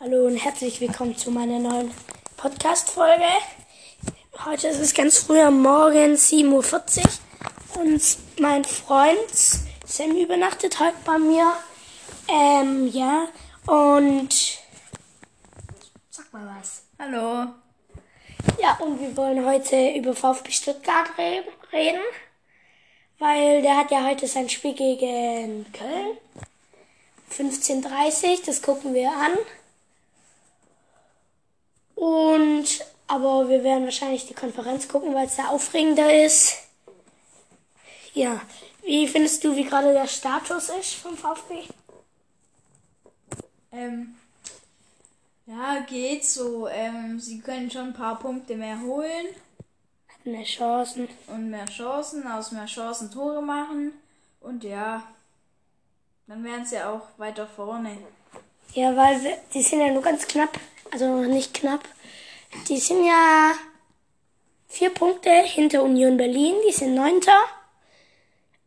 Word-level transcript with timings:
Hallo 0.00 0.26
und 0.26 0.36
herzlich 0.36 0.80
willkommen 0.80 1.16
zu 1.16 1.32
meiner 1.32 1.58
neuen 1.58 1.90
Podcast-Folge. 2.36 3.26
Heute 4.44 4.68
ist 4.68 4.78
es 4.78 4.94
ganz 4.94 5.18
früh 5.18 5.40
am 5.40 5.60
Morgen, 5.60 6.14
7.40 6.14 6.98
Uhr. 7.02 7.82
Und 7.82 8.00
mein 8.38 8.64
Freund 8.64 9.18
Sam 9.84 10.14
übernachtet 10.14 10.78
heute 10.78 10.94
bei 11.04 11.18
mir. 11.18 11.52
Ähm, 12.28 12.86
ja. 12.92 13.26
Und 13.66 14.60
sag 16.10 16.32
mal 16.32 16.56
was. 16.56 16.84
Hallo. 17.00 17.48
Ja, 18.62 18.78
und 18.78 19.00
wir 19.00 19.16
wollen 19.16 19.44
heute 19.44 19.94
über 19.96 20.14
VfB 20.14 20.52
Stuttgart 20.52 21.08
re 21.18 21.42
reden. 21.72 22.02
Weil 23.18 23.62
der 23.62 23.76
hat 23.76 23.90
ja 23.90 24.06
heute 24.06 24.28
sein 24.28 24.48
Spiel 24.48 24.76
gegen 24.76 25.66
Köln. 25.72 26.18
15.30 27.32 28.46
das 28.46 28.62
gucken 28.62 28.94
wir 28.94 29.10
an. 29.10 29.32
Und, 31.98 32.86
aber 33.08 33.48
wir 33.48 33.64
werden 33.64 33.84
wahrscheinlich 33.84 34.26
die 34.26 34.34
Konferenz 34.34 34.88
gucken, 34.88 35.14
weil 35.14 35.26
es 35.26 35.36
da 35.36 35.48
aufregender 35.48 36.24
ist. 36.24 36.58
Ja, 38.14 38.40
wie 38.82 39.06
findest 39.08 39.42
du, 39.44 39.56
wie 39.56 39.64
gerade 39.64 39.92
der 39.92 40.06
Status 40.06 40.68
ist 40.68 40.94
vom 40.94 41.16
VfB? 41.16 41.64
Ähm, 43.72 44.14
ja, 45.46 45.80
geht 45.80 46.24
so. 46.24 46.68
Ähm, 46.68 47.18
sie 47.18 47.40
können 47.40 47.70
schon 47.70 47.88
ein 47.88 47.94
paar 47.94 48.18
Punkte 48.18 48.56
mehr 48.56 48.80
holen 48.80 49.26
mehr 50.30 50.44
Chancen. 50.44 51.08
und 51.26 51.50
mehr 51.50 51.66
Chancen, 51.66 52.26
aus 52.26 52.52
mehr 52.52 52.66
Chancen 52.66 53.10
Tore 53.10 53.42
machen. 53.42 53.92
Und 54.40 54.64
ja, 54.64 55.02
dann 56.26 56.44
wären 56.44 56.64
sie 56.64 56.76
ja 56.76 56.92
auch 56.92 57.18
weiter 57.18 57.46
vorne. 57.46 57.98
Ja, 58.74 58.94
weil 58.94 59.22
wir, 59.22 59.38
die 59.54 59.62
sind 59.62 59.80
ja 59.80 59.92
nur 59.92 60.02
ganz 60.02 60.26
knapp, 60.26 60.58
also 60.92 61.06
noch 61.06 61.28
nicht 61.28 61.54
knapp. 61.54 61.82
Die 62.68 62.78
sind 62.78 63.04
ja 63.04 63.52
vier 64.68 64.90
Punkte 64.90 65.30
hinter 65.30 65.82
Union 65.82 66.16
Berlin, 66.16 66.54
die 66.66 66.72
sind 66.72 66.94
Neunter. 66.94 67.44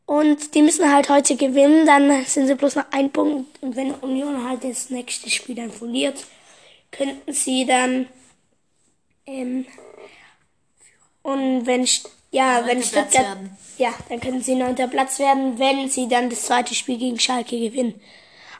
Und 0.05 0.55
die 0.55 0.61
müssen 0.61 0.91
halt 0.91 1.09
heute 1.09 1.35
gewinnen, 1.35 1.85
dann 1.85 2.25
sind 2.25 2.47
sie 2.47 2.55
bloß 2.55 2.75
noch 2.75 2.91
ein 2.91 3.11
Punkt. 3.11 3.61
Und 3.61 3.75
wenn 3.75 3.93
Union 3.93 4.47
halt 4.47 4.63
das 4.63 4.89
nächste 4.89 5.29
Spiel 5.29 5.55
dann 5.55 5.71
verliert, 5.71 6.25
könnten 6.91 7.31
sie 7.31 7.65
dann 7.65 8.07
ähm, 9.25 9.65
und 11.23 11.65
wenn 11.65 11.87
ja, 12.31 12.65
wenn 12.65 12.81
Stuttgart 12.81 13.37
ja, 13.77 13.93
dann 14.09 14.19
könnten 14.19 14.41
sie 14.41 14.55
neunter 14.55 14.87
Platz 14.87 15.19
werden, 15.19 15.59
wenn 15.59 15.89
sie 15.89 16.07
dann 16.07 16.29
das 16.29 16.43
zweite 16.43 16.75
Spiel 16.75 16.97
gegen 16.97 17.19
Schalke 17.19 17.59
gewinnen. 17.59 17.99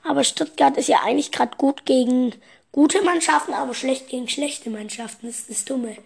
Aber 0.03 0.23
Stuttgart 0.23 0.77
ist 0.77 0.89
ja 0.89 1.02
eigentlich 1.03 1.31
gerade 1.31 1.55
gut 1.58 1.86
gegen 1.86 2.33
gute 2.72 3.02
Mannschaften, 3.02 3.53
aber 3.53 3.73
schlecht 3.73 4.08
gegen 4.08 4.27
schlechte 4.27 4.69
Mannschaften. 4.69 5.27
Das 5.27 5.39
ist 5.39 5.50
das 5.50 5.66
Dumme. 5.66 5.97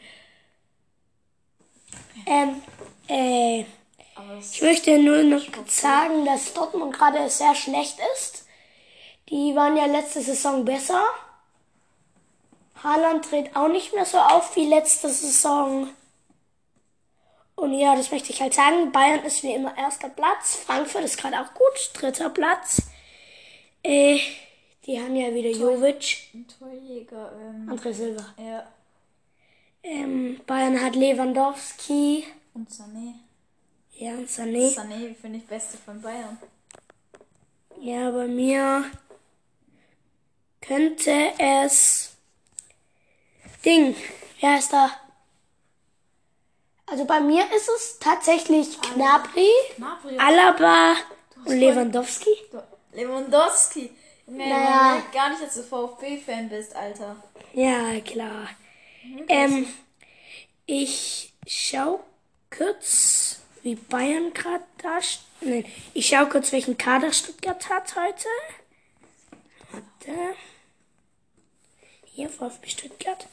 Ähm, 2.25 2.61
äh, 3.07 3.65
ich 4.39 4.61
möchte 4.61 4.97
nur 4.97 5.23
noch 5.23 5.51
kurz 5.51 5.81
sagen, 5.81 6.25
dass 6.25 6.53
Dortmund 6.53 6.93
gerade 6.93 7.29
sehr 7.29 7.53
schlecht 7.55 7.97
ist. 8.15 8.45
Die 9.29 9.55
waren 9.55 9.75
ja 9.75 9.85
letzte 9.85 10.21
Saison 10.21 10.63
besser. 10.65 11.03
Haaland 12.83 13.25
tritt 13.25 13.55
auch 13.55 13.67
nicht 13.67 13.93
mehr 13.93 14.05
so 14.05 14.17
auf 14.17 14.55
wie 14.55 14.67
letzte 14.67 15.09
Saison. 15.09 15.89
Und 17.55 17.73
ja, 17.73 17.95
das 17.95 18.11
möchte 18.11 18.31
ich 18.31 18.41
halt 18.41 18.53
sagen. 18.53 18.91
Bayern 18.91 19.23
ist 19.23 19.43
wie 19.43 19.53
immer 19.53 19.77
erster 19.77 20.09
Platz. 20.09 20.55
Frankfurt 20.55 21.03
ist 21.03 21.17
gerade 21.17 21.39
auch 21.39 21.53
gut, 21.53 21.91
dritter 21.93 22.29
Platz. 22.29 22.83
Äh, 23.83 24.19
die 24.85 24.99
haben 24.99 25.15
ja 25.15 25.33
wieder 25.33 25.49
Jovic, 25.49 26.17
ein 26.33 26.47
Torjäger. 26.47 27.31
Ähm, 27.39 27.69
André 27.69 27.93
Silva. 27.93 28.25
ja, 28.37 28.67
Ähm, 29.83 30.39
Bayern 30.47 30.81
hat 30.81 30.95
Lewandowski, 30.95 32.25
und 32.53 32.69
Sané. 32.69 33.13
ja, 33.97 34.11
und 34.13 34.29
Sané. 34.29 34.73
Sané 34.75 35.13
finde 35.15 35.39
ich 35.39 35.45
beste 35.45 35.77
von 35.77 36.01
Bayern. 36.01 36.37
Ja, 37.81 38.09
bei 38.11 38.27
mir 38.27 38.85
könnte 40.61 41.33
es 41.37 42.15
Ding. 43.63 43.95
Wer 44.39 44.57
ist 44.59 44.71
da? 44.73 44.89
Also 46.87 47.05
bei 47.05 47.19
mir 47.19 47.43
ist 47.55 47.67
es 47.67 47.97
tatsächlich 47.99 48.79
Gnabry, 48.79 49.49
Gnabry. 49.77 50.17
Alaba 50.19 50.95
und 51.45 51.57
Lewandowski. 51.57 52.29
Lewandowski. 52.93 53.89
Nee, 54.27 54.49
Naja. 54.49 55.03
gar 55.13 55.29
nicht, 55.29 55.41
dass 55.43 55.53
du 55.55 55.63
VfB-Fan 55.63 56.49
bist, 56.49 56.75
Alter. 56.75 57.15
Ja, 57.53 57.99
klar. 58.01 58.49
Ähm, 59.27 59.67
ich 60.65 61.33
schau 61.45 62.03
kurz, 62.55 63.41
wie 63.61 63.75
Bayern 63.75 64.33
gerade 64.33 64.63
da 64.81 64.99
Nein, 65.41 65.65
ich 65.93 66.07
schau 66.07 66.25
kurz, 66.25 66.51
welchen 66.51 66.77
Kader 66.77 67.13
Stuttgart 67.13 67.69
hat 67.69 67.95
heute. 67.95 68.27
Warte. 69.71 70.35
Hier, 72.05 72.29
VfB 72.29 72.69
Stuttgart. 72.69 73.27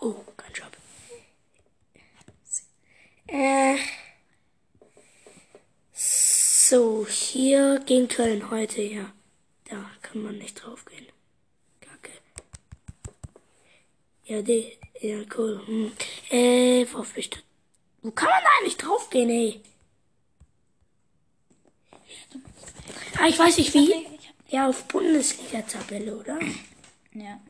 Oh, 0.00 0.16
kein 0.36 0.52
Job. 0.52 0.76
Äh. 3.28 3.76
So, 5.92 7.06
hier 7.08 7.80
gegen 7.86 8.08
Köln 8.08 8.50
heute, 8.50 8.82
ja. 8.82 9.12
Da 9.68 9.90
kann 10.02 10.22
man 10.22 10.38
nicht 10.38 10.54
drauf 10.54 10.84
gehen. 10.84 11.06
Kacke. 11.80 12.12
Ja, 14.24 14.42
die, 14.42 14.78
ja, 15.00 15.22
cool. 15.36 15.60
Hm. 15.66 15.92
Äh, 16.30 16.86
Stuttgart. 16.86 17.44
Wo 18.02 18.10
kann 18.12 18.28
man 18.28 18.42
da 18.42 18.48
eigentlich 18.58 18.76
draufgehen, 18.76 19.30
ey? 19.30 19.60
Ah, 23.18 23.26
ich 23.26 23.38
weiß 23.38 23.58
nicht 23.58 23.74
wie. 23.74 24.06
Ja, 24.48 24.68
auf 24.68 24.84
Bundesliga-Tabelle, 24.84 26.16
oder? 26.16 26.38
Ja, 27.12 27.40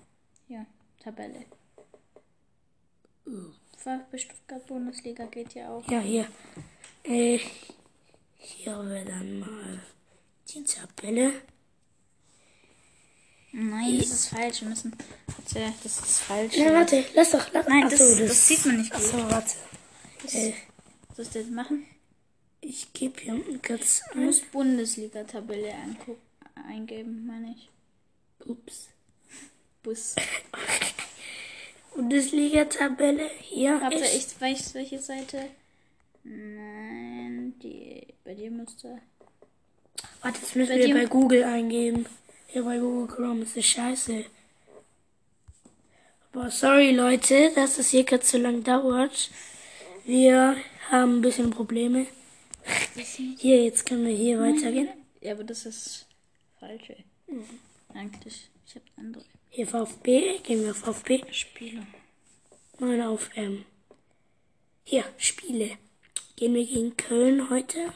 ja, 0.48 0.64
Tabelle. 0.98 1.44
VfB 3.76 4.18
Stuttgart 4.18 4.66
Bundesliga 4.66 5.26
geht 5.26 5.54
ja 5.54 5.68
auch. 5.68 5.86
Ja, 5.90 6.00
hier. 6.00 6.26
Äh, 7.04 7.38
hier 8.38 8.88
wäre 8.88 9.04
dann 9.04 9.40
mal 9.40 9.82
die 10.48 10.64
Tabelle. 10.64 11.32
Nein, 13.58 13.98
das 13.98 14.08
ist 14.10 14.28
falsch. 14.28 14.60
Wir 14.60 14.68
müssen. 14.68 14.92
Warte, 15.26 15.72
Das 15.82 15.98
ist 15.98 16.20
falsch. 16.20 16.54
Na, 16.58 16.74
warte, 16.74 17.04
lass 17.14 17.30
doch. 17.30 17.50
Lass, 17.54 17.66
Nein, 17.66 17.88
das, 17.88 17.98
so, 17.98 18.22
das, 18.22 18.46
sieht 18.48 18.66
man 18.66 18.76
nicht 18.76 18.92
gut. 18.92 19.02
Achso, 19.02 19.30
warte. 19.30 19.54
Äh, 20.30 20.52
Was 21.08 21.16
sollst 21.16 21.34
du 21.34 21.38
jetzt 21.38 21.50
machen? 21.50 21.86
ich 22.60 22.92
gebe 22.92 23.18
hier 23.20 23.32
unten 23.34 23.62
kurz 23.62 24.02
Du 24.12 24.18
musst 24.18 24.50
Bundesliga-Tabelle 24.52 25.72
eingeben, 26.68 27.26
meine 27.26 27.54
ich. 27.56 27.70
Ups. 28.46 28.88
Bus. 29.82 30.16
Bundesliga-Tabelle. 31.94 33.30
Hier 33.40 33.80
Warte, 33.80 33.96
ist. 33.96 34.34
ich 34.34 34.40
weiß 34.40 34.74
welche 34.74 34.98
Seite. 35.00 35.46
Nein, 36.24 37.54
die. 37.62 38.06
Bei 38.22 38.34
dir 38.34 38.50
müsste. 38.50 38.98
Warte, 40.20 40.40
das 40.40 40.54
müssen 40.54 40.76
Bei 40.76 40.84
wir 40.84 40.94
bei 40.94 41.06
Google 41.06 41.44
eingeben. 41.44 42.04
Hier 42.56 42.64
bei 42.64 42.78
Google 42.78 43.06
Chrome 43.06 43.42
ist 43.42 43.54
das 43.54 43.66
scheiße. 43.66 44.24
Aber 46.32 46.50
sorry 46.50 46.90
Leute, 46.92 47.52
dass 47.54 47.78
es 47.78 47.90
hier 47.90 48.02
gerade 48.04 48.24
so 48.24 48.38
lang 48.38 48.64
dauert. 48.64 49.30
Wir 50.06 50.56
haben 50.90 51.18
ein 51.18 51.20
bisschen 51.20 51.50
Probleme. 51.50 52.06
Hier, 53.36 53.62
jetzt 53.62 53.84
können 53.84 54.06
wir 54.06 54.16
hier 54.16 54.40
weitergehen. 54.40 54.88
Ja, 55.20 55.34
aber 55.34 55.44
das 55.44 55.66
ist 55.66 56.06
falsche. 56.58 56.96
Eigentlich. 57.92 58.48
Ich 58.66 58.74
habe 58.74 58.86
andere 58.96 59.24
Hier 59.50 59.66
VfB, 59.66 60.38
gehen 60.38 60.62
wir 60.64 60.70
auf 60.70 60.78
VfB. 60.78 61.24
Spiele. 61.32 61.86
Mal 62.78 63.02
auf, 63.02 63.28
ähm, 63.34 63.66
hier, 64.82 65.04
Spiele. 65.18 65.76
Gehen 66.36 66.54
wir 66.54 66.64
gegen 66.64 66.96
Köln 66.96 67.50
heute. 67.50 67.92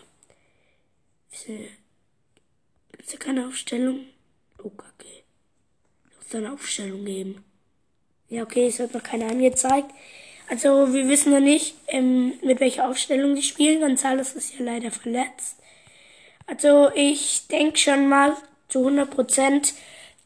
Gibt 1.30 3.06
es 3.06 3.12
ja 3.14 3.18
keine 3.18 3.48
Aufstellung? 3.48 4.04
Oh, 4.62 4.70
kacke. 4.70 5.06
Muss 6.16 6.28
da 6.30 6.38
eine 6.38 6.52
Aufstellung 6.52 7.04
geben. 7.04 7.44
Ja, 8.28 8.42
okay, 8.42 8.66
es 8.66 8.78
wird 8.78 8.94
noch 8.94 9.02
keine 9.02 9.26
angezeigt. 9.26 9.90
Also, 10.48 10.92
wir 10.92 11.08
wissen 11.08 11.32
noch 11.32 11.40
nicht, 11.40 11.76
ähm, 11.88 12.34
mit 12.42 12.60
welcher 12.60 12.88
Aufstellung 12.88 13.34
die 13.34 13.42
spielen. 13.42 13.82
González 13.82 14.34
ist 14.34 14.58
ja 14.58 14.64
leider 14.64 14.90
verletzt. 14.90 15.56
Also, 16.46 16.90
ich 16.94 17.46
denke 17.48 17.78
schon 17.78 18.08
mal 18.08 18.36
zu 18.68 18.80
100 18.80 19.10
Prozent, 19.10 19.74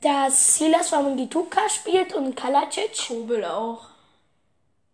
dass 0.01 0.59
Silas 0.59 0.93
Wamangituka 0.93 1.69
spielt 1.69 2.15
und 2.15 2.37
Kalacic. 2.37 3.09
Kobel 3.09 3.45
auch. 3.45 3.87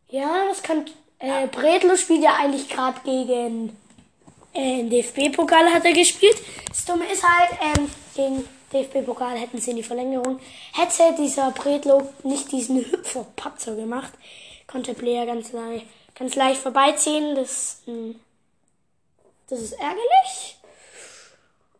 Ja, 0.08 0.46
das 0.48 0.62
kann. 0.62 0.86
Äh, 1.18 1.46
Bredlo 1.48 1.96
spielt 1.96 2.22
ja 2.22 2.36
eigentlich 2.36 2.68
gerade 2.68 3.00
gegen. 3.04 3.76
Äh, 4.52 4.84
DFB-Pokal 4.84 5.72
hat 5.72 5.84
er 5.84 5.92
gespielt. 5.92 6.36
Das 6.68 6.84
Dumme 6.84 7.04
ist 7.12 7.22
halt, 7.22 7.50
ähm, 7.60 7.90
gegen 8.16 8.48
DFB-Pokal 8.72 9.38
hätten 9.38 9.60
sie 9.60 9.70
in 9.70 9.76
die 9.76 9.82
Verlängerung. 9.82 10.40
Hätte 10.72 11.14
dieser 11.18 11.50
Bredlo 11.50 12.08
nicht 12.22 12.52
diesen 12.52 12.84
Hüpfer-Patzer 12.84 13.74
gemacht, 13.76 14.12
konnte 14.66 14.94
Player 14.94 15.26
ganz, 15.26 15.52
leicht, 15.52 15.86
ganz 16.14 16.34
leicht 16.36 16.60
vorbeiziehen. 16.60 17.34
Das, 17.34 17.82
hm, 17.86 18.18
das 19.48 19.60
ist 19.60 19.72
ärgerlich. 19.72 20.56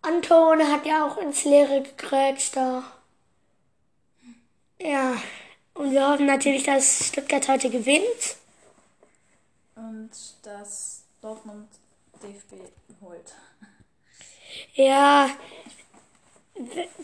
Anton 0.03 0.67
hat 0.71 0.87
ja 0.87 1.07
auch 1.07 1.19
ins 1.19 1.45
Leere 1.45 1.83
gekrätscht 1.83 2.57
da. 2.57 2.83
Ja, 4.81 5.21
und 5.75 5.93
wir 5.93 6.09
hoffen 6.09 6.27
natürlich, 6.27 6.65
dass 6.65 7.09
Stuttgart 7.09 7.47
heute 7.49 7.71
gewinnt. 7.71 8.37
Und 9.77 10.11
dass 10.43 11.03
Dortmund 11.21 11.69
DFB 12.23 12.55
holt. 13.01 13.35
Ja, 14.75 15.31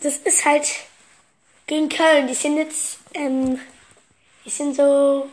das 0.02 0.16
ist 0.18 0.44
halt 0.44 0.66
gegen 1.66 1.88
Köln. 1.88 2.26
Die 2.28 2.34
sind 2.34 2.56
jetzt, 2.56 2.98
ähm, 3.14 3.58
die 4.44 4.50
sind 4.50 4.76
so, 4.76 5.26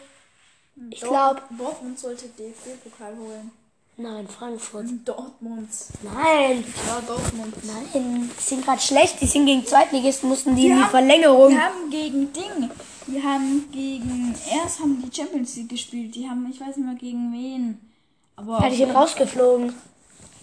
ich 0.90 1.02
glaube, 1.02 1.42
Dortmund 1.58 2.00
sollte 2.00 2.26
DFB-Pokal 2.28 3.16
holen. 3.18 3.52
nein, 3.98 4.28
Frankfurt. 4.28 4.86
Dortmund. 5.06 5.70
Nein, 6.02 6.64
Ja, 6.88 7.02
Dortmund. 7.06 7.54
nein, 7.64 8.32
die 8.38 8.42
sind 8.44 8.66
gerade 8.66 8.82
schlecht. 8.82 9.22
Die 9.22 9.28
sind 9.28 9.46
gegen 9.46 9.66
Zweitligisten, 9.66 10.30
mussten 10.30 10.56
die 10.56 10.68
in 10.68 10.78
die 10.78 10.90
Verlängerung. 10.90 11.50
Die 11.50 11.60
haben 11.60 11.90
gegen 11.92 12.34
Ding. 12.34 12.70
Die 13.08 13.22
haben 13.22 13.70
gegen. 13.72 14.34
Erst 14.50 14.80
haben 14.80 15.04
die 15.04 15.16
Champions 15.16 15.56
League 15.58 15.70
gespielt. 15.70 16.16
Die 16.16 16.28
haben, 16.28 16.50
ich 16.52 16.60
weiß 16.60 16.78
nicht 16.78 16.86
mehr 16.86 16.96
gegen 16.96 17.32
wen. 17.34 17.92
Aber. 18.36 18.62
Ja, 18.62 18.70
die 18.70 18.78
sind 18.78 18.92
rausgeflogen. 18.96 19.76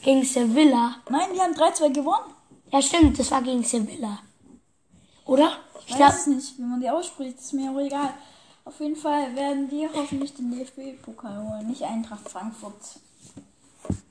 Gegen 0.02 0.24
Sevilla. 0.24 0.96
Nein, 1.10 1.28
die 1.34 1.40
haben 1.40 1.54
3-2 1.54 1.90
gewonnen. 1.92 2.32
Ja, 2.72 2.80
stimmt, 2.82 3.18
das 3.18 3.30
war 3.30 3.42
gegen 3.42 3.64
Sevilla. 3.64 4.20
Oder? 5.26 5.56
Ich 5.86 5.98
weiß 5.98 6.20
es 6.20 6.26
nicht, 6.28 6.58
wie 6.58 6.62
man 6.62 6.80
die 6.80 6.88
ausspricht, 6.88 7.38
ist 7.38 7.52
mir 7.52 7.70
auch 7.70 7.80
egal. 7.80 8.14
Auf 8.64 8.78
jeden 8.78 8.94
Fall 8.96 9.34
werden 9.34 9.68
die 9.68 9.88
hoffentlich 9.92 10.34
den 10.34 10.52
DFB-Pokal 10.52 11.42
holen, 11.42 11.66
nicht 11.68 11.82
Eintracht 11.82 12.28
Frankfurt. 12.28 12.74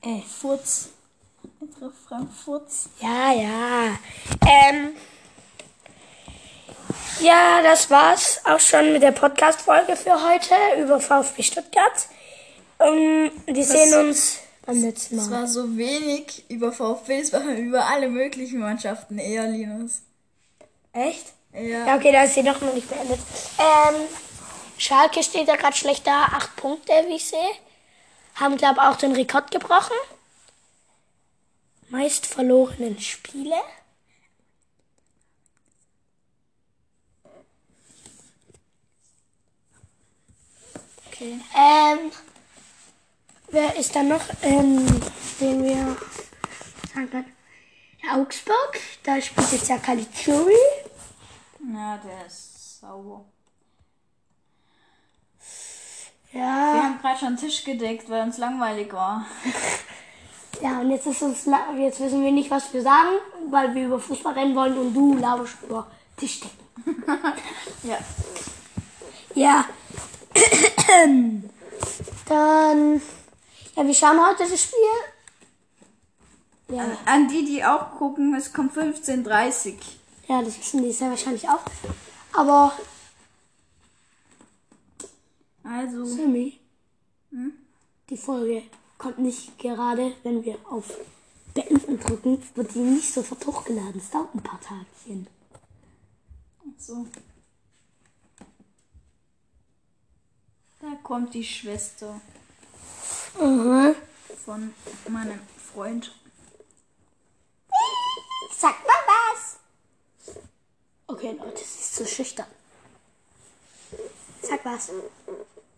äh, 0.02 0.20
Furz. 0.20 0.90
Eintracht 1.60 1.94
Frankfurt. 2.06 2.68
Ja, 3.00 3.32
ja. 3.32 3.98
Ähm, 4.46 4.90
ja, 7.20 7.62
das 7.62 7.88
war's 7.90 8.40
auch 8.44 8.60
schon 8.60 8.92
mit 8.92 9.02
der 9.02 9.12
Podcast-Folge 9.12 9.96
für 9.96 10.12
heute 10.22 10.54
über 10.82 11.00
VfB 11.00 11.42
Stuttgart. 11.42 12.08
Ähm, 12.78 13.30
wir 13.46 13.64
sehen 13.64 14.06
uns 14.06 14.38
beim 14.70 14.82
letzten 14.82 15.18
Es 15.18 15.28
Mal. 15.28 15.40
war 15.40 15.46
so 15.46 15.76
wenig 15.76 16.44
über 16.48 16.72
VfB, 16.72 17.20
es 17.20 17.32
war 17.32 17.42
über 17.42 17.86
alle 17.86 18.08
möglichen 18.08 18.60
Mannschaften 18.60 19.18
eher, 19.18 19.46
Linus. 19.48 20.02
Echt? 20.92 21.32
Ja. 21.52 21.86
Ja, 21.86 21.96
okay, 21.96 22.12
da 22.12 22.22
ist 22.24 22.34
sie 22.34 22.42
doch 22.42 22.60
noch 22.60 22.74
nicht 22.74 22.88
beendet. 22.88 23.18
Ähm, 23.58 23.94
Schalke 24.78 25.22
steht 25.22 25.48
da 25.48 25.56
gerade 25.56 25.76
schlecht 25.76 26.06
da. 26.06 26.22
Acht 26.24 26.54
Punkte, 26.56 26.92
wie 27.08 27.16
ich 27.16 27.26
sehe. 27.26 27.38
Haben, 28.36 28.56
glaube 28.56 28.80
auch 28.82 28.96
den 28.96 29.12
Rekord 29.12 29.50
gebrochen. 29.50 29.96
Meist 31.88 32.26
verlorenen 32.26 32.98
Spiele. 33.00 33.56
Okay. 41.08 41.38
Ähm, 41.56 42.10
wer 43.50 43.76
ist 43.76 43.94
da 43.94 44.02
noch, 44.02 44.20
ähm, 44.42 44.86
den 45.40 45.64
wir 45.64 45.96
sagen 46.94 47.10
können? 47.10 47.32
Ja, 48.02 48.16
Augsburg, 48.20 48.78
da 49.02 49.20
spielt 49.20 49.52
jetzt 49.52 49.68
ja 49.68 49.78
Caligiuri. 49.78 50.54
Ja, 51.72 51.98
der 51.98 52.26
ist 52.26 52.80
sauber. 52.80 53.24
Wir 56.32 56.40
Ja, 56.40 56.82
haben 56.84 56.98
gerade 57.00 57.18
schon 57.18 57.28
einen 57.28 57.36
Tisch 57.36 57.64
gedeckt, 57.64 58.08
weil 58.08 58.22
uns 58.22 58.38
langweilig 58.38 58.92
war. 58.92 59.26
ja, 60.62 60.80
und 60.80 60.90
jetzt 60.90 61.06
ist 61.06 61.22
uns, 61.22 61.44
jetzt 61.78 62.00
wissen 62.00 62.22
wir 62.24 62.32
nicht, 62.32 62.50
was 62.50 62.72
wir 62.72 62.82
sagen, 62.82 63.10
weil 63.50 63.74
wir 63.74 63.86
über 63.86 63.98
Fußball 63.98 64.34
reden 64.34 64.54
wollen 64.54 64.78
und 64.78 64.94
du 64.94 65.16
laberst 65.16 65.56
über 65.62 65.86
Tischdecken. 66.16 66.58
Ja. 67.82 67.98
Ja. 69.34 69.64
Dann, 72.28 73.02
ja, 73.80 73.86
wir 73.86 73.94
schauen 73.94 74.26
heute 74.26 74.48
das 74.48 74.62
Spiel. 74.62 74.78
Ja, 76.68 76.84
An, 76.84 76.98
an 77.06 77.28
die, 77.28 77.44
die 77.44 77.64
auch 77.64 77.92
gucken, 77.96 78.34
es 78.34 78.52
kommt 78.52 78.76
15.30 78.76 79.74
ja, 80.28 80.42
das 80.42 80.56
wissen 80.60 80.84
die 80.84 80.92
sehr 80.92 81.10
wahrscheinlich 81.10 81.48
auch. 81.48 81.60
Aber, 82.32 82.72
Also, 85.64 86.04
Sammy, 86.04 86.60
die 88.08 88.16
Folge 88.16 88.62
kommt 88.96 89.18
nicht 89.18 89.58
gerade, 89.58 90.14
wenn 90.22 90.44
wir 90.44 90.56
auf 90.70 90.84
Beenden 91.52 91.98
drücken, 91.98 92.40
wird 92.54 92.74
die 92.74 92.78
nicht 92.78 93.12
sofort 93.12 93.44
hochgeladen. 93.44 93.98
Es 94.00 94.10
dauert 94.10 94.32
ein 94.32 94.42
paar 94.42 94.60
Tagchen. 94.60 95.26
so. 96.78 97.08
Da 100.80 100.94
kommt 101.02 101.34
die 101.34 101.44
Schwester 101.44 102.20
Mhm. 103.38 103.94
von 104.44 104.74
meinem 105.08 105.40
Freund. 105.72 106.12
Sag 108.56 108.74
mal 108.86 109.02
was. 109.06 109.56
Okay, 111.06 111.32
Leute, 111.38 111.58
sie 111.58 111.62
ist 111.80 111.94
zu 111.94 112.06
schüchtern. 112.06 112.46
Sag 114.42 114.64
was. 114.64 114.90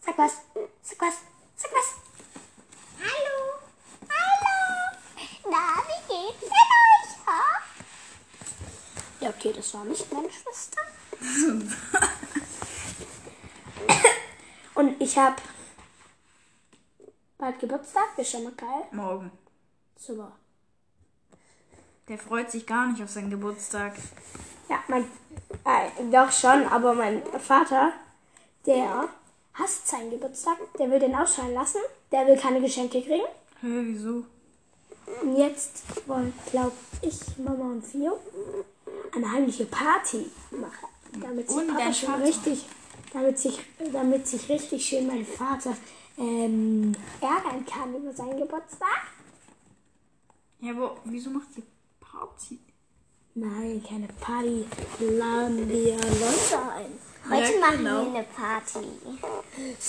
Sag 0.00 0.18
was. 0.18 0.32
Sag 0.82 1.00
was. 1.00 1.14
Sag 1.56 1.70
was. 1.72 1.94
Hallo. 3.00 3.38
Hallo. 4.08 4.58
Na, 5.50 5.82
wie 5.86 6.02
geht's 6.08 6.40
denn 6.40 6.70
euch? 6.88 7.26
Ha? 7.26 7.42
Ja, 9.20 9.28
okay, 9.30 9.52
das 9.52 9.74
war 9.74 9.84
nicht 9.84 10.12
meine 10.12 10.30
Schwester. 10.30 10.80
Und 14.74 15.00
ich 15.00 15.16
habe 15.18 15.36
bald 17.42 17.58
Geburtstag. 17.58 18.16
Ist 18.16 18.30
schon 18.30 18.44
mal 18.44 18.52
geil. 18.52 18.84
Morgen. 18.92 19.30
Super. 19.98 20.32
Der 22.08 22.16
freut 22.18 22.50
sich 22.50 22.66
gar 22.66 22.86
nicht 22.86 23.02
auf 23.02 23.10
seinen 23.10 23.30
Geburtstag. 23.30 23.94
Ja, 24.68 24.78
mein, 24.88 25.04
äh, 25.64 26.10
doch 26.10 26.30
schon, 26.30 26.66
aber 26.68 26.94
mein 26.94 27.22
Vater, 27.40 27.92
der 28.64 29.08
hasst 29.54 29.88
seinen 29.88 30.10
Geburtstag, 30.10 30.56
der 30.78 30.90
will 30.90 31.00
den 31.00 31.14
ausschalten 31.14 31.54
lassen, 31.54 31.80
der 32.12 32.26
will 32.26 32.36
keine 32.36 32.60
Geschenke 32.60 33.02
kriegen. 33.02 33.26
Hä, 33.60 33.82
wieso? 33.82 34.24
Und 35.22 35.36
jetzt 35.36 35.82
wollen, 36.06 36.32
glaube 36.50 36.72
ich, 37.02 37.18
Mama 37.38 37.72
und 37.72 37.84
Fio 37.84 38.18
eine 39.14 39.30
heimliche 39.30 39.66
Party 39.66 40.30
machen. 40.50 40.88
Damit 41.20 41.50
sich 41.50 41.66
Papa 41.66 41.92
schon 41.92 42.08
Vater? 42.08 42.24
richtig, 42.24 42.64
damit 43.12 43.38
sich, 43.38 43.58
damit 43.92 44.26
sich 44.26 44.48
richtig 44.48 44.84
schön 44.84 45.06
mein 45.06 45.26
Vater 45.26 45.76
ähm, 46.22 46.94
ärgern 47.20 47.66
kann 47.66 47.94
über 47.94 48.12
seinen 48.12 48.38
Geburtstag. 48.38 49.08
Ja, 50.60 50.70
aber 50.72 50.96
wieso 51.04 51.30
macht 51.30 51.48
ihr 51.56 51.64
Party? 52.00 52.58
Nein, 53.34 53.82
keine 53.88 54.06
Party. 54.20 54.64
Laden 55.00 55.68
wir 55.68 55.94
Leute 55.96 56.62
ein. 56.76 56.98
Heute 57.30 57.52
Ja, 57.54 57.60
machen 57.60 57.78
genau. 57.78 58.02
wir 58.02 58.14
eine 58.14 58.24
Party. 58.24 58.86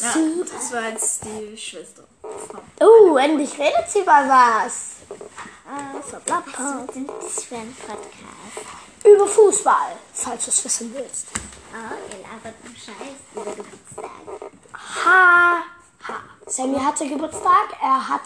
Ja, 0.01 0.13
das 0.51 0.71
war 0.73 0.89
jetzt 0.89 1.25
die 1.25 1.57
Schwester. 1.57 2.03
Oh, 2.79 3.17
endlich 3.17 3.57
redet 3.57 3.89
sie 3.89 4.03
mal 4.03 4.27
was. 4.27 4.93
Was 5.65 6.13
ist 6.87 6.95
denn 6.95 7.07
das 7.07 7.43
für 7.43 7.55
ein 7.55 7.75
Podcast? 7.75 9.05
Über 9.05 9.27
Fußball, 9.27 9.97
falls 10.13 10.45
du 10.45 10.49
es 10.51 10.65
wissen 10.65 10.93
willst. 10.93 11.27
Oh, 11.73 12.15
ihr 12.15 12.21
labert 12.21 12.55
einen 12.63 12.75
Scheiß 12.75 13.17
über 13.33 13.43
Geburtstag. 13.51 14.11
Ha. 15.05 15.63
Sammy 16.53 16.77
hatte 16.77 17.07
Geburtstag. 17.07 17.75
Er 17.81 18.09
hat 18.09 18.21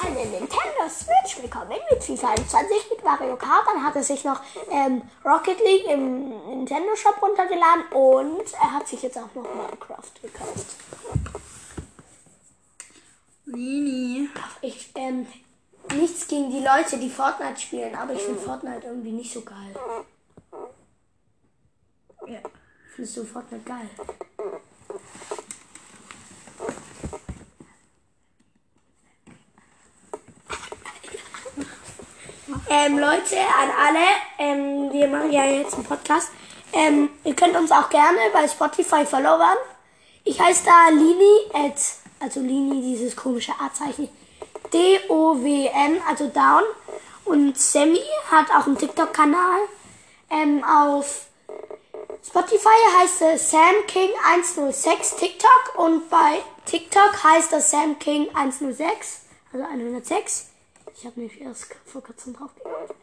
eine 0.00 0.26
Nintendo 0.26 0.88
Switch 0.88 1.40
bekommen 1.40 1.78
mit 1.88 2.02
FIFA 2.02 2.30
21 2.30 2.90
mit 2.90 3.04
Mario 3.04 3.36
Kart. 3.36 3.64
Dann 3.64 3.84
hat 3.84 3.94
er 3.94 4.02
sich 4.02 4.24
noch 4.24 4.40
ähm, 4.72 5.02
Rocket 5.24 5.60
League 5.60 5.86
im 5.86 6.30
Nintendo 6.48 6.96
Shop 6.96 7.22
runtergeladen 7.22 7.84
und 7.92 8.52
er 8.54 8.72
hat 8.72 8.88
sich 8.88 9.04
jetzt 9.04 9.16
auch 9.16 9.32
noch 9.36 9.44
Minecraft 9.54 10.10
gekauft. 10.20 10.66
Lini. 13.44 14.28
Ich, 14.60 14.90
ähm, 14.96 15.28
nichts 15.94 16.26
gegen 16.26 16.50
die 16.50 16.64
Leute, 16.64 16.98
die 16.98 17.08
Fortnite 17.08 17.60
spielen, 17.60 17.94
aber 17.94 18.14
ich 18.14 18.22
finde 18.22 18.40
Fortnite 18.40 18.84
irgendwie 18.84 19.12
nicht 19.12 19.32
so 19.32 19.42
geil. 19.42 19.76
Ja. 22.26 22.40
Findest 22.96 23.16
du 23.16 23.22
Fortnite 23.22 23.62
geil? 23.62 23.88
Ähm, 32.70 32.98
Leute, 32.98 33.38
an 33.38 33.70
alle, 33.78 34.06
ähm, 34.38 34.92
wir 34.92 35.08
machen 35.08 35.32
ja 35.32 35.46
jetzt 35.46 35.74
einen 35.74 35.84
Podcast. 35.84 36.30
Ähm, 36.74 37.08
ihr 37.24 37.34
könnt 37.34 37.56
uns 37.56 37.72
auch 37.72 37.88
gerne 37.88 38.18
bei 38.32 38.46
Spotify 38.46 39.06
followern. 39.06 39.56
Ich 40.24 40.38
heiße 40.38 40.66
da 40.66 40.90
Lini, 40.90 41.50
at, 41.54 41.80
also 42.20 42.40
Lini, 42.40 42.82
dieses 42.82 43.16
komische 43.16 43.52
A-Zeichen. 43.52 44.10
D-O-W-N, 44.70 46.02
also 46.06 46.28
Down. 46.28 46.62
Und 47.24 47.58
Sammy 47.58 48.02
hat 48.30 48.50
auch 48.50 48.66
einen 48.66 48.76
TikTok-Kanal. 48.76 49.60
Ähm, 50.30 50.62
auf 50.62 51.28
Spotify 52.26 52.68
heißt 53.00 53.22
es 53.22 53.50
Sam 53.50 53.86
King 53.86 54.10
106 54.30 55.16
TikTok 55.16 55.74
und 55.76 56.10
bei 56.10 56.42
TikTok 56.66 57.24
heißt 57.24 57.50
das 57.50 57.70
Sam 57.70 57.98
King 57.98 58.28
106, 58.34 59.22
also 59.54 59.64
106. 59.64 60.48
Ich 60.98 61.06
habe 61.06 61.20
mich 61.20 61.40
erst 61.40 61.68
vor 61.86 62.02
kurzem 62.02 62.34
drauf 62.34 62.50
geguckt. 62.56 62.94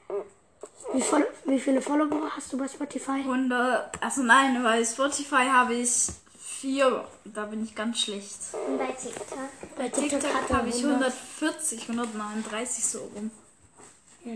Wie, 0.93 1.01
voll, 1.01 1.25
wie 1.45 1.59
viele 1.59 1.81
Follower 1.81 2.29
hast 2.35 2.51
du 2.51 2.57
bei 2.57 2.67
Spotify? 2.67 3.21
100, 3.21 4.03
also 4.03 4.21
nein, 4.21 4.61
bei 4.61 4.83
Spotify 4.83 5.45
habe 5.49 5.75
ich 5.75 6.09
vier. 6.37 7.07
Da 7.23 7.45
bin 7.45 7.63
ich 7.63 7.73
ganz 7.73 7.99
schlecht. 8.01 8.37
Und 8.67 8.77
bei 8.77 8.91
TikTok. 8.91 9.37
Bei 9.77 9.87
TikTok 9.87 10.23
er 10.23 10.57
habe 10.57 10.67
ich 10.67 10.83
100. 10.83 11.13
140, 11.39 11.89
139 11.89 12.85
so 12.85 12.99
rum. 13.15 13.31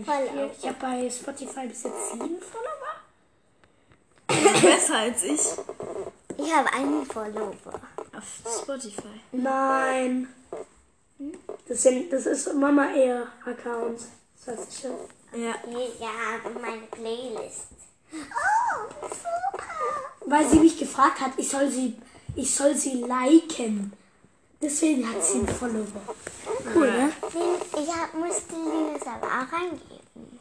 Voll 0.06 0.50
Ich 0.58 0.66
habe 0.66 0.76
bei 0.80 1.10
Spotify 1.10 1.66
bis 1.66 1.82
jetzt 1.82 2.12
sieben 2.12 2.38
Follower. 2.40 3.00
Besser 4.62 4.96
als 4.96 5.22
ich 5.22 5.40
Ich 6.38 6.54
habe 6.54 6.72
einen 6.72 7.04
Follower. 7.04 7.52
auf 8.16 8.62
Spotify. 8.62 9.20
Nein. 9.32 10.28
Das, 11.70 11.84
sind, 11.84 12.12
das 12.12 12.26
ist 12.26 12.52
Mama 12.52 12.92
eher 12.92 13.28
Accounts. 13.46 14.08
Das 14.44 14.58
heißt 14.58 14.82
schon. 14.82 15.40
Ja. 15.40 15.54
Ich 15.68 16.04
habe 16.04 16.58
meine 16.60 16.82
Playlist. 16.90 17.68
Oh, 18.12 19.06
super. 19.06 19.64
Weil 20.26 20.48
sie 20.48 20.58
mich 20.58 20.76
gefragt 20.76 21.20
hat, 21.20 21.30
ich 21.36 21.48
soll 21.48 21.70
sie, 21.70 21.96
ich 22.34 22.52
soll 22.52 22.74
sie 22.74 23.04
liken. 23.04 23.92
Deswegen 24.60 25.08
hat 25.08 25.24
sie 25.24 25.38
einen 25.38 25.46
Follower. 25.48 25.86
Cool, 26.74 26.90
ne? 26.90 27.12
Ich 27.80 27.94
hab, 27.94 28.14
musste 28.14 28.52
Linus 28.52 29.06
aber 29.06 29.28
auch 29.28 29.52
angeben. 29.52 30.40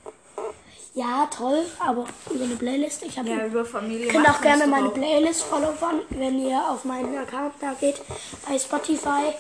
Ja, 0.96 1.28
toll, 1.28 1.64
aber 1.78 2.08
über 2.32 2.44
eine 2.44 2.56
Playlist. 2.56 3.04
Ich 3.04 3.20
habe 3.20 3.30
Ja, 3.30 3.46
über 3.46 3.64
Familie. 3.64 4.08
Ihr 4.08 4.12
könnt 4.12 4.28
auch 4.28 4.42
gerne 4.42 4.66
meine 4.66 4.90
Playlist 4.90 5.44
followern, 5.44 6.02
wenn 6.10 6.40
ihr 6.40 6.60
auf 6.60 6.86
meinen 6.86 7.16
Account 7.20 7.54
da 7.62 7.76
geht, 7.80 8.02
bei 8.48 8.58
Spotify. 8.58 9.36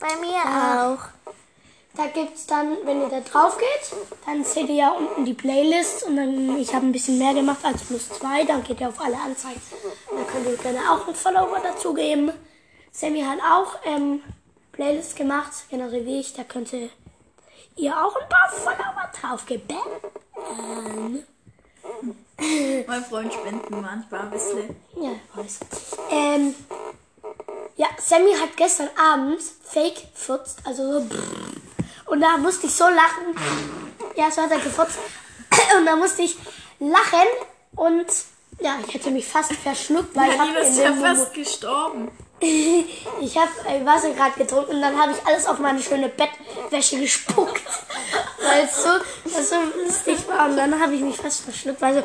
Bei 0.00 0.16
mir 0.16 0.40
auch. 0.42 0.98
Da 1.94 2.06
gibt's 2.06 2.46
dann, 2.46 2.78
wenn 2.84 3.00
ihr 3.02 3.08
da 3.08 3.20
drauf 3.20 3.58
geht, 3.58 3.98
dann 4.24 4.44
seht 4.44 4.68
ihr 4.68 4.76
ja 4.76 4.90
unten 4.90 5.24
die 5.24 5.34
Playlist 5.34 6.04
und 6.04 6.16
dann, 6.16 6.56
ich 6.56 6.72
habe 6.72 6.86
ein 6.86 6.92
bisschen 6.92 7.18
mehr 7.18 7.34
gemacht 7.34 7.64
als 7.64 7.82
plus 7.82 8.08
zwei, 8.08 8.44
dann 8.44 8.62
geht 8.62 8.80
ihr 8.80 8.88
auf 8.88 9.00
alle 9.00 9.18
Anzeigen. 9.18 9.60
Da 10.08 10.22
könnt 10.22 10.46
ihr 10.46 10.56
gerne 10.56 10.78
auch 10.90 11.06
einen 11.06 11.16
Follower 11.16 11.58
dazugeben. 11.60 12.32
Sammy 12.92 13.22
hat 13.22 13.38
auch 13.40 13.74
ähm, 13.84 14.22
Playlist 14.72 15.16
gemacht, 15.16 15.52
genauso 15.68 15.96
wie 15.96 16.20
ich, 16.20 16.32
da 16.32 16.44
könnt 16.44 16.72
ihr 16.72 16.90
ihr 17.76 17.92
auch 17.96 18.14
ein 18.16 18.28
paar 18.28 18.50
Follower 18.50 19.10
draufgeben. 19.20 19.76
Ähm, 20.58 21.24
Mein 22.86 23.04
Freund 23.04 23.32
spenden 23.32 23.80
manchmal 23.80 24.20
ein 24.22 24.30
bisschen. 24.30 24.76
Ja, 24.96 25.10
weiß. 25.34 25.60
Ähm, 26.10 26.54
ja, 27.80 27.86
Sammy 27.98 28.34
hat 28.34 28.58
gestern 28.58 28.90
Abend 28.94 29.40
Fake 29.64 30.12
gefurzt, 30.12 30.58
also 30.64 31.00
so. 31.00 31.06
Und 32.04 32.20
da 32.20 32.36
musste 32.36 32.66
ich 32.66 32.74
so 32.74 32.84
lachen. 32.84 33.34
Ja, 34.16 34.30
so 34.30 34.42
hat 34.42 34.50
er 34.50 34.58
gefurzt. 34.58 34.98
Und 35.78 35.86
da 35.86 35.96
musste 35.96 36.20
ich 36.22 36.36
lachen 36.78 37.28
und 37.76 38.06
ja, 38.60 38.78
ich 38.86 38.94
hätte 38.94 39.10
mich 39.10 39.26
fast 39.26 39.52
verschluckt, 39.54 40.14
weil 40.14 40.28
ich 40.30 40.36
Ja, 40.36 40.40
habe 40.40 40.58
ist 40.58 40.76
in 40.78 40.82
ja 40.82 40.94
fast 40.94 41.32
gestorben. 41.32 42.10
ich 42.40 43.38
habe 43.38 43.50
äh, 43.66 43.84
Wasser 43.86 44.10
gerade 44.10 44.38
getrunken 44.38 44.76
und 44.76 44.82
dann 44.82 44.98
habe 45.00 45.12
ich 45.12 45.26
alles 45.26 45.46
auf 45.46 45.58
meine 45.58 45.80
schöne 45.80 46.08
Bettwäsche 46.08 46.98
gespuckt. 47.00 47.62
Weil 48.42 48.64
es 48.64 48.82
so, 48.82 48.90
so 49.42 49.56
lustig 49.84 50.18
war. 50.28 50.48
Und 50.48 50.56
dann 50.56 50.78
habe 50.78 50.94
ich 50.94 51.00
mich 51.00 51.16
fast 51.16 51.42
verschluckt, 51.42 51.80
weil 51.80 51.94
so. 51.94 52.02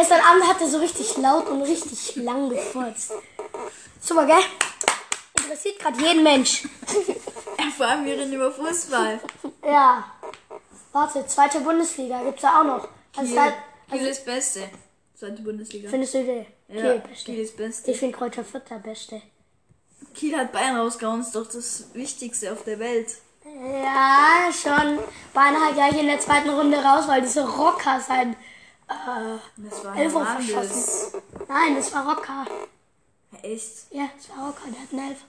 Gestern 0.00 0.22
Abend 0.22 0.48
hat 0.48 0.58
er 0.62 0.66
so 0.66 0.78
richtig 0.78 1.18
laut 1.18 1.46
und 1.48 1.60
richtig 1.60 2.16
lang 2.16 2.48
gefurzt. 2.48 3.12
Super, 4.00 4.24
gell? 4.24 4.42
Interessiert 5.36 5.78
gerade 5.78 6.00
jeden 6.00 6.22
Mensch. 6.22 6.66
Vor 7.76 7.86
allem 7.86 8.06
wir 8.06 8.16
reden 8.16 8.32
über 8.32 8.50
Fußball. 8.50 9.20
Ja. 9.62 10.04
Warte, 10.92 11.26
zweite 11.26 11.60
Bundesliga 11.60 12.22
gibt's 12.22 12.40
da 12.40 12.60
auch 12.60 12.64
noch. 12.64 12.88
Also, 13.14 13.34
Kiel, 13.34 13.52
da, 13.90 13.94
Kiel 13.94 14.06
ist 14.06 14.24
Beste. 14.24 14.70
Zweite 15.14 15.42
Bundesliga. 15.42 15.90
findest 15.90 16.14
du 16.14 16.24
die? 16.24 16.46
Ja, 16.74 16.92
Okay, 16.92 17.02
beste. 17.06 17.24
Kiel 17.26 17.40
ist 17.40 17.56
Beste. 17.58 17.90
Ich 17.90 17.98
finde 17.98 18.16
Kräuter 18.16 18.42
Vierter 18.42 18.78
beste. 18.78 19.20
Kiel 20.14 20.34
hat 20.34 20.50
Bayern 20.50 20.76
rausgehauen, 20.76 21.20
ist 21.20 21.34
doch 21.34 21.46
das 21.46 21.90
Wichtigste 21.92 22.50
auf 22.52 22.64
der 22.64 22.78
Welt. 22.78 23.16
Ja, 23.44 24.48
schon. 24.50 24.98
Bayern 25.34 25.60
hat 25.62 25.74
gleich 25.74 26.00
in 26.00 26.06
der 26.06 26.20
zweiten 26.20 26.48
Runde 26.48 26.78
raus, 26.78 27.06
weil 27.06 27.20
diese 27.20 27.46
Rocker 27.46 28.00
sein 28.00 28.34
Das 29.56 29.84
war 29.84 29.96
Elfer 29.96 30.26
verschossen. 30.26 31.22
Nein, 31.48 31.76
das 31.76 31.94
war 31.94 32.08
Rocker. 32.08 32.46
Echt? 33.42 33.92
Ja, 33.92 34.08
das 34.16 34.36
war 34.36 34.48
Rocker, 34.48 34.68
der 34.68 34.80
hat 34.80 34.92
einen 34.92 35.10
Elfer. 35.10 35.24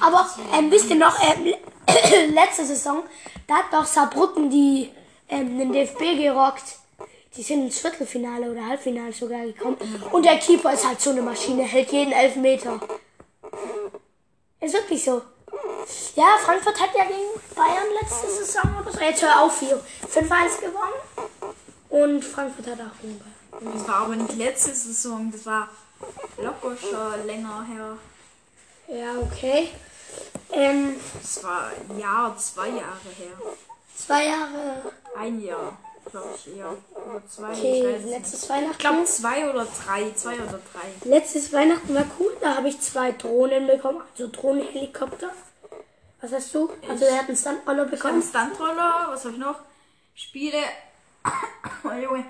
Aber 0.00 0.28
ähm, 0.54 0.70
wisst 0.70 0.90
ihr 0.90 0.96
noch, 0.96 1.16
ähm, 1.22 1.54
letzte 2.34 2.64
Saison, 2.64 3.02
da 3.46 3.58
hat 3.58 3.72
doch 3.72 3.86
Saarbrücken 3.86 4.50
die 4.50 4.90
ähm, 5.28 5.58
den 5.58 5.72
DFB 5.72 6.16
gerockt. 6.16 6.76
Die 7.36 7.42
sind 7.42 7.66
ins 7.66 7.78
Viertelfinale 7.78 8.50
oder 8.50 8.66
Halbfinale 8.66 9.12
sogar 9.12 9.44
gekommen. 9.44 9.76
Und 10.10 10.24
der 10.24 10.38
Keeper 10.38 10.72
ist 10.72 10.86
halt 10.86 11.00
so 11.00 11.10
eine 11.10 11.22
Maschine, 11.22 11.62
hält 11.62 11.92
jeden 11.92 12.12
Elfmeter. 12.12 12.80
Ist 14.60 14.74
wirklich 14.74 15.04
so. 15.04 15.22
Ja, 16.16 16.36
Frankfurt 16.44 16.80
hat 16.80 16.90
ja 16.96 17.04
gegen 17.04 17.40
Bayern 17.54 17.86
letzte 18.00 18.26
Saison 18.28 18.62
oder 18.80 18.90
so. 18.90 19.00
Jetzt 19.00 19.22
hör 19.22 19.42
auf 19.42 19.60
hier. 19.60 19.80
5-1 20.12 20.60
gewonnen. 20.60 21.07
Und 22.02 22.24
Frankfurt 22.24 22.66
hat 22.66 22.80
auch 22.80 22.94
Bayern. 23.02 23.74
Das 23.74 23.88
war 23.88 23.96
aber 24.02 24.16
nicht 24.16 24.36
letzte 24.36 24.72
Saison, 24.74 25.30
das 25.32 25.44
war 25.46 25.68
locker 26.36 26.76
schon 26.76 27.26
länger 27.26 27.64
her. 27.64 27.96
Ja, 28.88 29.12
okay. 29.20 29.68
Ähm, 30.52 30.96
Das 31.20 31.42
war 31.42 31.68
ein 31.90 31.98
Jahr, 31.98 32.36
zwei 32.38 32.68
Jahre 32.68 33.08
her. 33.16 33.36
zwei 33.96 34.26
Jahre. 34.26 34.92
Ein 35.16 35.42
Jahr, 35.42 35.76
glaube 36.10 36.28
ich 36.36 36.56
eher. 36.56 36.70
Oder 36.94 37.22
zwei, 37.28 37.52
ich 37.52 37.58
Okay, 37.58 37.84
weiß 37.84 37.98
es 37.98 38.04
nicht. 38.04 38.18
letztes 38.18 38.48
Weihnachten. 38.48 38.72
Ich 38.72 38.78
glaube 38.78 39.04
zwei 39.04 39.50
oder 39.50 39.66
drei, 39.84 40.10
zwei 40.14 40.34
oder 40.34 40.60
drei. 40.72 41.08
Letztes 41.08 41.52
Weihnachten 41.52 41.94
war 41.94 42.04
cool, 42.20 42.36
da 42.40 42.56
habe 42.56 42.68
ich 42.68 42.80
zwei 42.80 43.12
Drohnen 43.12 43.66
bekommen, 43.66 44.00
also 44.12 44.28
Drohnenhelikopter. 44.28 45.30
Was 46.20 46.32
hast 46.32 46.54
du? 46.54 46.70
Also 46.88 47.04
er 47.04 47.18
hat 47.18 47.28
einen 47.28 47.36
Stunt-Roller 47.36 47.84
Ich 47.84 47.90
bekommen. 47.92 48.14
einen 48.14 48.22
Stuntroller, 48.22 49.06
was 49.10 49.24
habe 49.24 49.34
ich 49.34 49.40
noch? 49.40 49.56
Spiele. 50.14 50.58
Oh 51.84 51.90
Junge. 51.90 52.24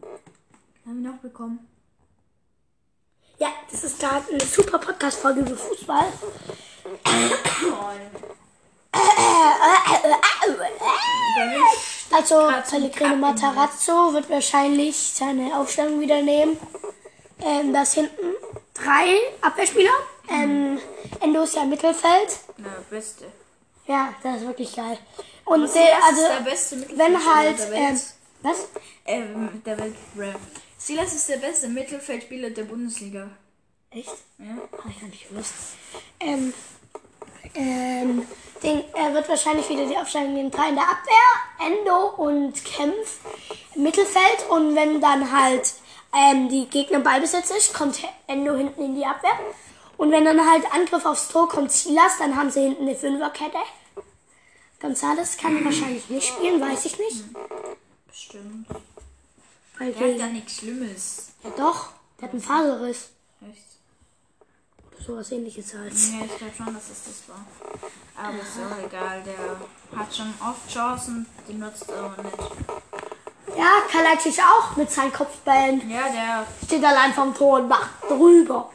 Was 0.00 0.86
habe 0.86 0.98
ich 0.98 1.04
noch 1.04 1.16
bekommen? 1.18 1.68
Ja, 3.38 3.48
das 3.70 3.84
ist 3.84 4.02
da 4.02 4.22
eine 4.30 4.40
super 4.40 4.78
Podcast-Folge 4.78 5.40
über 5.40 5.56
Fußball. 5.56 6.06
Also 12.12 12.50
Pellegrino 12.70 13.16
Matarazzo 13.16 14.12
wird 14.14 14.30
wahrscheinlich 14.30 14.96
seine 14.96 15.58
Aufstellung 15.58 16.00
wieder 16.00 16.22
nehmen. 16.22 16.56
Ähm, 17.42 17.72
das 17.74 17.92
hinten 17.94 18.34
drei 18.72 19.18
Abwehrspieler. 19.42 19.90
Ähm, 20.28 20.78
Endo 21.20 21.42
ist 21.42 21.56
ja 21.56 21.62
im 21.62 21.70
Mittelfeld. 21.70 22.38
Na, 22.56 22.70
beste. 22.88 23.26
Ja, 23.86 24.14
das 24.22 24.36
ist 24.36 24.46
wirklich 24.46 24.74
geil. 24.74 24.98
Und 25.44 25.72
der, 25.74 26.04
also 26.04 26.22
der 26.22 26.40
beste 26.50 26.88
wenn 26.96 27.14
halt 27.14 27.58
ähm? 27.72 28.00
Was? 28.46 28.68
Ähm, 29.04 29.62
der 29.64 29.78
Welt. 29.78 29.94
Rap. 30.16 30.40
Silas 30.78 31.14
ist 31.14 31.28
der 31.28 31.38
beste 31.38 31.68
Mittelfeldspieler 31.68 32.50
der 32.50 32.64
Bundesliga. 32.64 33.30
Echt? 33.90 34.14
Ja. 34.38 34.56
Hab 34.72 34.90
ich 34.90 35.00
gar 35.00 35.08
nicht 35.08 35.28
gewusst. 35.28 35.54
Ähm, 36.20 36.52
ähm, 37.54 38.26
Ding, 38.62 38.84
er 38.94 39.14
wird 39.14 39.28
wahrscheinlich 39.28 39.68
wieder 39.68 39.86
die 39.86 39.96
Aufstellung 39.96 40.34
nehmen. 40.34 40.50
Drei 40.50 40.68
in 40.68 40.74
der 40.74 40.84
Abwehr, 40.84 41.66
Endo 41.66 42.22
und 42.22 42.64
Kempf 42.64 43.20
im 43.74 43.82
Mittelfeld. 43.82 44.48
Und 44.50 44.74
wenn 44.74 45.00
dann 45.00 45.32
halt 45.32 45.74
ähm, 46.14 46.48
die 46.48 46.66
Gegner 46.66 47.00
Ballbesitz 47.00 47.50
ist, 47.50 47.74
kommt 47.74 48.00
Endo 48.26 48.54
hinten 48.54 48.82
in 48.82 48.94
die 48.94 49.06
Abwehr. 49.06 49.38
Und 49.96 50.10
wenn 50.12 50.24
dann 50.24 50.50
halt 50.50 50.64
Angriff 50.72 51.06
aufs 51.06 51.28
Tor 51.28 51.48
kommt 51.48 51.72
Silas, 51.72 52.18
dann 52.18 52.36
haben 52.36 52.50
sie 52.50 52.60
hinten 52.60 52.82
eine 52.82 52.94
Fünferkette. 52.94 53.58
Gonzales 54.80 55.38
kann 55.38 55.64
wahrscheinlich 55.64 56.08
nicht 56.10 56.28
spielen, 56.28 56.60
weiß 56.60 56.84
ich 56.84 56.98
nicht. 56.98 57.24
Bestimmt. 58.16 58.66
Weil 59.78 59.92
Der 59.92 60.08
hat 60.08 60.18
ja 60.18 60.26
nichts 60.28 60.56
Schlimmes. 60.56 61.28
ja 61.44 61.50
doch, 61.50 61.90
der 62.18 62.28
hat 62.28 62.32
einen 62.32 62.40
Faserriss. 62.40 63.10
Echt? 63.42 65.04
Sowas 65.06 65.30
ähnliches 65.32 65.74
halt. 65.74 65.92
Ja, 65.92 66.24
ich 66.24 66.38
glaube 66.38 66.54
schon, 66.56 66.74
dass 66.74 66.88
es 66.88 67.04
das 67.04 67.28
war. 67.28 67.44
Aber 68.16 68.38
ist 68.38 68.56
auch 68.56 68.86
egal, 68.86 69.22
der 69.22 69.98
hat 70.00 70.16
schon 70.16 70.32
oft 70.40 70.72
Chancen, 70.72 71.26
die 71.46 71.52
nutzt 71.52 71.90
er 71.90 72.04
aber 72.04 72.22
nicht. 72.22 72.38
Ja, 73.54 73.82
Kalajdzic 73.90 74.38
auch 74.42 74.74
mit 74.76 74.90
seinen 74.90 75.12
Kopfbällen. 75.12 75.90
Ja, 75.90 76.08
der. 76.08 76.46
Steht 76.64 76.84
allein 76.84 77.12
vom 77.12 77.34
Tor 77.34 77.60
und 77.60 77.68
macht 77.68 77.90
drüber. 78.08 78.70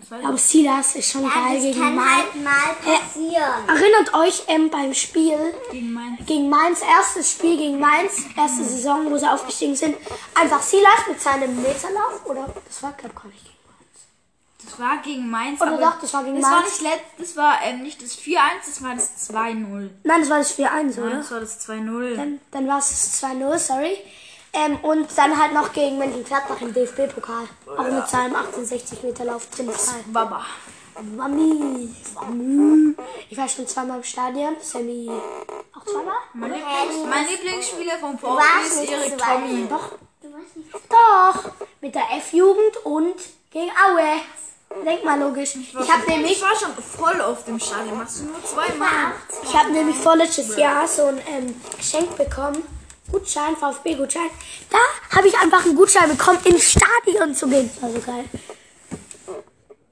Das 0.00 0.10
weiß 0.10 0.24
Aber 0.24 0.38
Silas 0.38 0.94
ist 0.96 1.10
schon 1.12 1.22
Ja, 1.24 1.28
geil 1.28 1.54
das 1.56 1.62
gegen 1.64 1.80
kann 1.80 1.94
Mainz. 1.94 2.10
halt 2.10 2.42
mal 2.44 2.74
passieren. 2.82 3.68
Erinnert 3.68 4.14
euch 4.14 4.42
ähm, 4.48 4.70
beim 4.70 4.94
Spiel. 4.94 5.54
Gegen 5.70 5.92
Mainz. 5.92 6.26
gegen 6.26 6.48
Mainz, 6.48 6.80
erstes 6.82 7.32
Spiel 7.32 7.56
gegen 7.56 7.78
Mainz, 7.78 8.12
erste 8.36 8.64
Saison, 8.64 9.10
wo 9.10 9.16
sie 9.18 9.26
aufgestiegen 9.30 9.76
sind. 9.76 9.96
Einfach 10.34 10.62
Silas 10.62 11.06
mit 11.08 11.20
seinem 11.20 11.54
Meterlauf, 11.62 12.24
oder? 12.24 12.46
Das 12.66 12.82
war, 12.82 12.92
glaube 12.92 13.14
ich, 13.14 13.22
gar 13.22 13.28
nicht 13.30 13.44
gegen 13.44 14.70
Das 14.70 14.78
war 14.78 14.96
gegen 15.02 15.30
Mainz. 15.30 15.60
Oder 15.60 15.72
aber 15.72 15.82
doch, 15.82 16.00
das 16.00 16.14
war 16.14 16.24
gegen 16.24 16.40
das 16.40 16.50
War 16.50 16.60
Mainz. 16.60 16.80
nicht 16.80 16.82
let, 16.82 17.00
das 17.18 17.36
war 17.36 17.58
ähm, 17.62 17.82
nicht 17.82 18.02
das 18.02 18.16
4-1, 18.18 18.38
das 18.66 18.82
war 18.82 18.94
das 18.94 19.30
2-0. 19.30 19.90
Nein, 20.04 20.20
das 20.20 20.30
war 20.30 20.38
das 20.38 20.58
4-1, 20.58 20.66
Nein, 20.70 20.98
oder? 20.98 21.16
das 21.16 21.30
war 21.30 21.40
das 21.40 21.68
2-0. 21.68 22.14
Dann, 22.16 22.40
dann 22.50 22.68
war 22.68 22.78
es 22.78 23.22
2-0, 23.22 23.58
sorry. 23.58 23.96
Ähm, 24.52 24.78
und 24.82 25.06
dann 25.16 25.40
halt 25.40 25.54
noch 25.54 25.72
gegen 25.72 25.98
Mönchengladbach 25.98 26.60
im 26.60 26.74
DFB-Pokal. 26.74 27.44
Auch 27.66 27.84
mit 27.84 28.08
seinem 28.08 28.34
68 28.34 29.02
Meter 29.02 29.24
Lauf 29.24 29.48
drin. 29.50 29.70
Baba. 30.12 30.44
Mami, 31.16 31.88
Mami. 32.14 32.94
Ich 33.30 33.38
war 33.38 33.48
schon 33.48 33.66
zweimal 33.66 33.98
im 33.98 34.04
Stadion. 34.04 34.56
Sammy 34.60 35.08
auch 35.80 35.84
zweimal? 35.84 36.14
Mein, 36.34 36.52
Lieblings, 36.52 37.08
mein 37.08 37.28
Lieblingsspieler 37.28 37.98
vom 37.98 38.18
VfB 38.18 38.66
ist 38.66 38.90
Erik. 38.90 39.18
Tommy. 39.18 39.66
Doch, 39.68 39.92
doch. 40.88 41.52
Mit 41.80 41.94
der 41.94 42.10
F-Jugend 42.18 42.84
und 42.84 43.16
gegen 43.50 43.70
Aue. 43.70 44.20
Denk 44.84 45.04
mal 45.04 45.18
logisch. 45.18 45.56
Ich 45.56 45.74
habe 45.74 46.08
nämlich, 46.08 46.32
Ich 46.32 46.42
war 46.42 46.54
schon 46.54 46.72
voll 46.82 47.20
auf 47.20 47.44
dem 47.44 47.58
Stadion. 47.58 47.98
Machst 47.98 48.20
du 48.20 48.24
nur 48.24 48.44
zweimal? 48.44 49.12
ich 49.42 49.56
habe 49.56 49.70
nämlich 49.70 49.96
vorletztes 49.96 50.56
Jahr 50.56 50.86
so 50.86 51.06
ein 51.06 51.20
ähm, 51.28 51.60
Geschenk 51.76 52.16
bekommen. 52.16 52.62
Gutschein, 53.10 53.56
VfB-Gutschein. 53.56 54.30
Da 54.70 54.78
habe 55.16 55.28
ich 55.28 55.38
einfach 55.38 55.64
einen 55.64 55.76
Gutschein 55.76 56.08
bekommen, 56.08 56.38
ins 56.44 56.72
Stadion 56.72 57.34
zu 57.34 57.48
gehen. 57.48 57.70
Das 57.74 57.82
war 57.82 57.90
so 57.90 58.00
geil. 58.00 58.24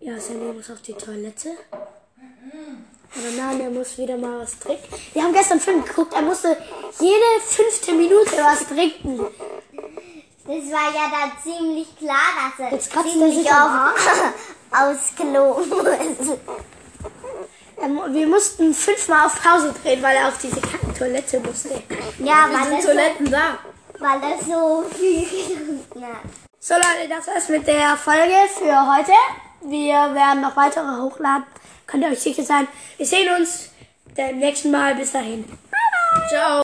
Ja, 0.01 0.19
Sammy 0.19 0.53
muss 0.53 0.71
auf 0.71 0.81
die 0.83 0.95
Toilette. 0.95 1.51
Aber 1.73 3.31
nein, 3.37 3.61
er 3.61 3.71
muss 3.71 3.99
wieder 3.99 4.17
mal 4.17 4.41
was 4.41 4.59
trinken. 4.59 4.85
Wir 5.13 5.23
haben 5.23 5.33
gestern 5.33 5.61
Film 5.61 5.85
geguckt, 5.85 6.13
er 6.15 6.23
musste 6.23 6.57
jede 7.01 7.41
fünfte 7.41 7.93
Minute 7.93 8.37
was 8.37 8.67
trinken. 8.69 9.19
Das 10.47 10.65
war 10.73 10.95
ja 10.95 11.11
dann 11.11 11.33
ziemlich 11.43 11.95
klar, 11.99 12.17
dass 12.57 12.67
er 12.67 12.73
Jetzt 12.73 12.91
kratzt 12.91 13.07
er 13.07 13.13
ziemlich 13.13 13.39
sich 13.39 13.53
am 13.53 13.91
auf, 13.91 14.97
aufs 14.97 15.15
Klo 15.15 15.59
muss. 15.61 16.39
Wir 18.15 18.27
mussten 18.27 18.75
fünfmal 18.75 19.27
auf 19.27 19.43
Pause 19.43 19.75
drehen, 19.83 20.03
weil 20.03 20.17
er 20.17 20.29
auf 20.29 20.39
diese 20.39 20.61
Toilette 20.99 21.41
musste. 21.41 21.83
Ja, 22.19 22.49
weil 22.51 22.71
das, 22.71 22.83
so, 22.83 22.89
Toiletten 22.89 23.31
da. 23.31 23.59
weil 23.99 24.21
das 24.21 24.47
so 24.47 24.85
viel 24.97 25.21
getrunken 25.23 26.05
hat. 26.05 26.23
So 26.61 26.75
Leute, 26.75 27.09
das 27.09 27.27
war's 27.27 27.49
mit 27.49 27.67
der 27.67 27.97
Folge 27.97 28.35
für 28.59 28.97
heute. 28.97 29.13
Wir 29.63 30.15
werden 30.15 30.41
noch 30.43 30.57
weitere 30.57 31.01
hochladen. 31.01 31.45
Könnt 31.87 32.05
ihr 32.05 32.11
euch 32.11 32.21
sicher 32.21 32.43
sein. 32.43 32.69
Wir 32.97 33.07
sehen 33.07 33.29
uns 33.39 33.71
beim 34.17 34.39
nächsten 34.39 34.71
Mal. 34.71 34.95
Bis 34.95 35.13
dahin. 35.13 35.45
Ciao. 36.29 36.57